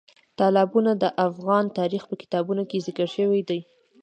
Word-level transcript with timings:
تالابونه 0.37 0.91
د 0.97 1.05
افغان 1.27 1.65
تاریخ 1.77 2.03
په 2.07 2.15
کتابونو 2.21 2.63
کې 2.69 2.83
ذکر 2.87 3.07
شوي 3.15 3.41
دي. 3.49 3.59